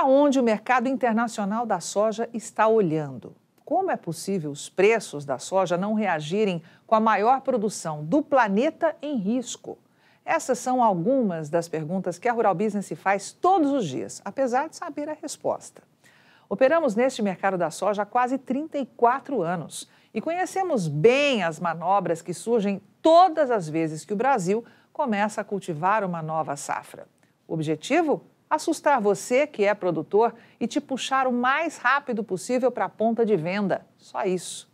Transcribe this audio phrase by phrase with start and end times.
[0.00, 3.36] Para onde o mercado internacional da soja está olhando?
[3.66, 8.96] Como é possível os preços da soja não reagirem com a maior produção do planeta
[9.02, 9.76] em risco?
[10.24, 14.76] Essas são algumas das perguntas que a Rural Business faz todos os dias, apesar de
[14.76, 15.82] saber a resposta.
[16.48, 22.32] Operamos neste mercado da soja há quase 34 anos e conhecemos bem as manobras que
[22.32, 27.06] surgem todas as vezes que o Brasil começa a cultivar uma nova safra.
[27.46, 28.29] O objetivo?
[28.50, 33.24] Assustar você que é produtor e te puxar o mais rápido possível para a ponta
[33.24, 33.86] de venda.
[33.96, 34.68] Só isso.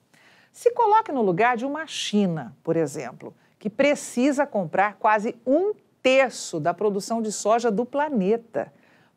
[0.51, 6.59] Se coloque no lugar de uma China, por exemplo, que precisa comprar quase um terço
[6.59, 8.73] da produção de soja do planeta.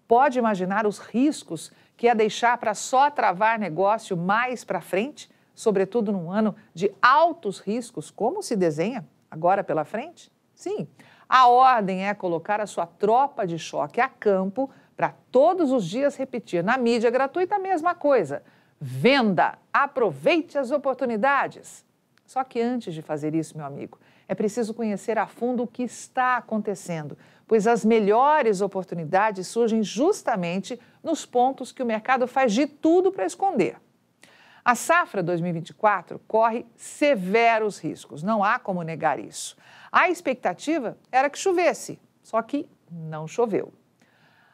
[0.05, 6.11] Pode imaginar os riscos que é deixar para só travar negócio mais para frente, sobretudo
[6.11, 10.29] num ano de altos riscos, como se desenha agora pela frente?
[10.53, 10.87] Sim,
[11.29, 16.15] a ordem é colocar a sua tropa de choque a campo para todos os dias
[16.15, 18.41] repetir na mídia gratuita a mesma coisa.
[18.81, 21.85] Venda, aproveite as oportunidades.
[22.25, 25.83] Só que antes de fazer isso, meu amigo, é preciso conhecer a fundo o que
[25.83, 32.65] está acontecendo, pois as melhores oportunidades surgem justamente nos pontos que o mercado faz de
[32.65, 33.77] tudo para esconder.
[34.63, 39.55] A safra 2024 corre severos riscos, não há como negar isso.
[39.91, 43.73] A expectativa era que chovesse, só que não choveu.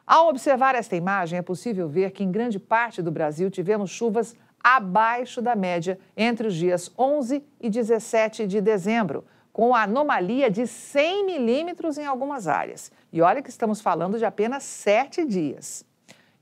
[0.05, 4.35] Ao observar esta imagem, é possível ver que em grande parte do Brasil tivemos chuvas
[4.63, 11.25] abaixo da média entre os dias 11 e 17 de dezembro, com anomalia de 100
[11.25, 12.91] milímetros em algumas áreas.
[13.11, 15.85] E olha que estamos falando de apenas sete dias.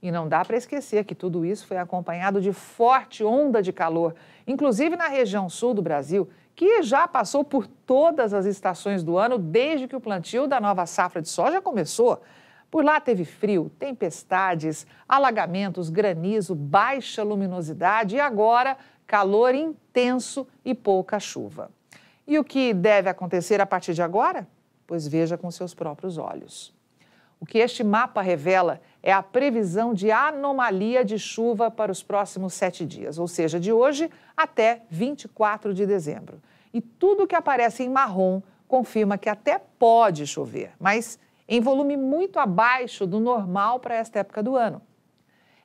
[0.04, 4.14] E não dá para esquecer que tudo isso foi acompanhado de forte onda de calor,
[4.46, 9.38] inclusive na região sul do Brasil, que já passou por todas as estações do ano
[9.38, 12.22] desde que o plantio da nova safra de soja começou.
[12.70, 18.76] Por lá teve frio, tempestades, alagamentos, granizo, baixa luminosidade e agora
[19.08, 21.72] calor intenso e pouca chuva.
[22.28, 24.46] E o que deve acontecer a partir de agora?
[24.86, 26.74] Pois veja com seus próprios olhos.
[27.44, 32.54] O que este mapa revela é a previsão de anomalia de chuva para os próximos
[32.54, 36.42] sete dias, ou seja, de hoje até 24 de dezembro.
[36.74, 42.40] E tudo que aparece em marrom confirma que até pode chover, mas em volume muito
[42.40, 44.82] abaixo do normal para esta época do ano.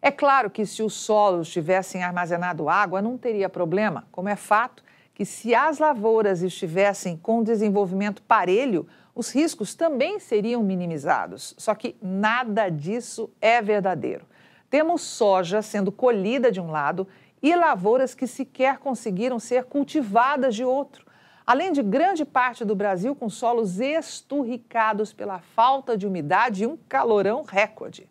[0.03, 4.83] É claro que se os solos tivessem armazenado água, não teria problema, como é fato
[5.19, 8.87] que se as lavouras estivessem com desenvolvimento parelho,
[9.19, 11.53] os riscos também seriam minimizados.
[11.59, 14.25] Só que nada disso é verdadeiro.
[14.71, 17.05] Temos soja sendo colhida de um lado
[17.43, 21.05] e lavouras que sequer conseguiram ser cultivadas de outro.
[21.45, 26.79] Além de grande parte do Brasil com solos esturricados pela falta de umidade e um
[26.89, 28.09] calorão recorde.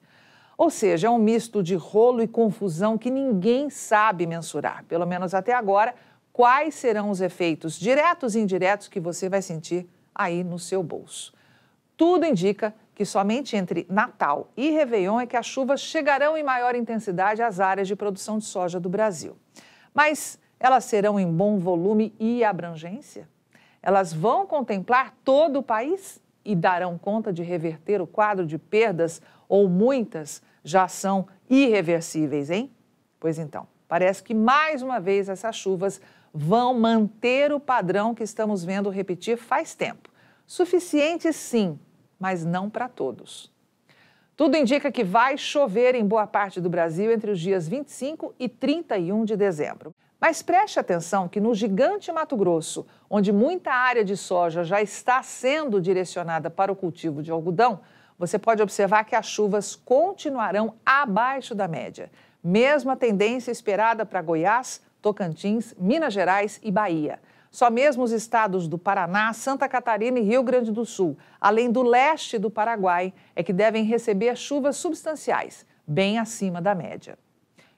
[0.57, 5.34] Ou seja, é um misto de rolo e confusão que ninguém sabe mensurar, pelo menos
[5.34, 5.95] até agora,
[6.34, 9.88] quais serão os efeitos diretos e indiretos que você vai sentir
[10.18, 11.34] aí no seu bolso.
[11.96, 16.76] Tudo indica que somente entre Natal e Réveillon é que as chuvas chegarão em maior
[16.76, 19.38] intensidade às áreas de produção de soja do Brasil.
[19.94, 23.30] Mas elas serão em bom volume e abrangência?
[23.82, 29.22] Elas vão contemplar todo o país e darão conta de reverter o quadro de perdas
[29.48, 32.72] ou muitas já são irreversíveis, hein?
[33.20, 36.02] Pois então, parece que mais uma vez essas chuvas
[36.38, 40.08] vão manter o padrão que estamos vendo repetir faz tempo.
[40.46, 41.80] Suficiente, sim,
[42.20, 43.52] mas não para todos.
[44.36, 48.48] Tudo indica que vai chover em boa parte do Brasil entre os dias 25 e
[48.48, 49.96] 31 de dezembro.
[50.22, 55.24] Mas preste atenção que no gigante Mato Grosso, onde muita área de soja já está
[55.24, 57.80] sendo direcionada para o cultivo de algodão,
[58.18, 62.12] você pode observar que as chuvas continuarão abaixo da média.
[62.44, 67.19] Mesma tendência esperada para Goiás, Tocantins, Minas Gerais e Bahia.
[67.50, 71.81] Só mesmo os estados do Paraná, Santa Catarina e Rio Grande do Sul, além do
[71.81, 77.18] leste do Paraguai, é que devem receber chuvas substanciais, bem acima da média.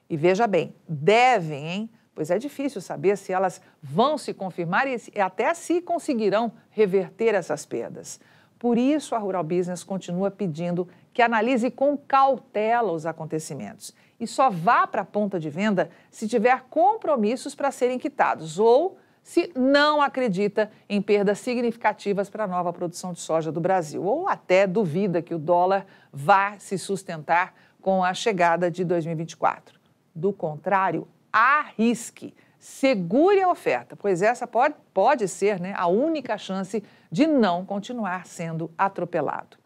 [0.08, 1.90] E veja bem, devem, hein?
[2.14, 7.64] Pois é difícil saber se elas vão se confirmar e até se conseguirão reverter essas
[7.64, 8.20] perdas.
[8.58, 14.50] Por isso, a Rural Business continua pedindo que analise com cautela os acontecimentos e só
[14.50, 20.00] vá para a ponta de venda se tiver compromissos para serem quitados ou se não
[20.00, 25.22] acredita em perdas significativas para a nova produção de soja do Brasil, ou até duvida
[25.22, 29.78] que o dólar vá se sustentar com a chegada de 2024.
[30.14, 36.82] Do contrário, arrisque, segure a oferta, pois essa pode, pode ser né, a única chance
[37.10, 39.59] de não continuar sendo atropelado.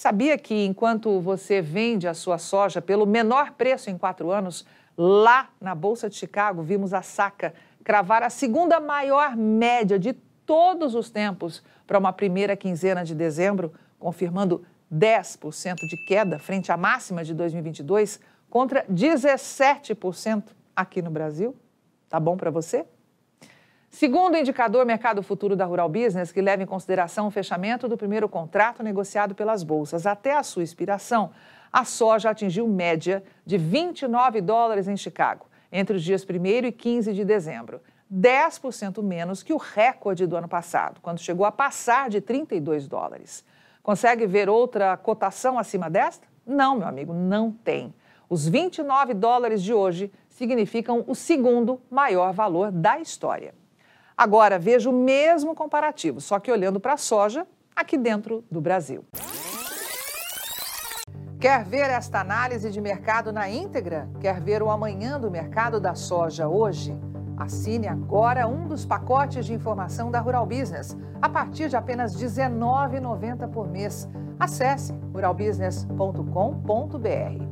[0.00, 4.64] Sabia que enquanto você vende a sua soja pelo menor preço em quatro anos,
[4.96, 7.52] lá na Bolsa de Chicago vimos a saca
[7.84, 10.14] cravar a segunda maior média de
[10.46, 16.78] todos os tempos para uma primeira quinzena de dezembro, confirmando 10% de queda frente à
[16.78, 20.44] máxima de 2022 contra 17%
[20.74, 21.54] aqui no Brasil.
[22.08, 22.86] Tá bom para você?
[23.90, 27.98] Segundo o indicador Mercado Futuro da Rural Business, que leva em consideração o fechamento do
[27.98, 31.32] primeiro contrato negociado pelas bolsas até a sua expiração,
[31.72, 37.12] a soja atingiu média de 29 dólares em Chicago entre os dias 1 e 15
[37.12, 42.20] de dezembro, 10% menos que o recorde do ano passado, quando chegou a passar de
[42.20, 43.44] 32 dólares.
[43.82, 46.26] Consegue ver outra cotação acima desta?
[46.46, 47.92] Não, meu amigo, não tem.
[48.30, 53.52] Os 29 dólares de hoje significam o segundo maior valor da história.
[54.20, 59.02] Agora, veja o mesmo comparativo, só que olhando para a soja aqui dentro do Brasil.
[61.40, 64.10] Quer ver esta análise de mercado na íntegra?
[64.20, 66.94] Quer ver o amanhã do mercado da soja hoje?
[67.38, 72.28] Assine agora um dos pacotes de informação da Rural Business, a partir de apenas R$
[72.28, 74.06] 19,90 por mês.
[74.38, 77.49] Acesse ruralbusiness.com.br.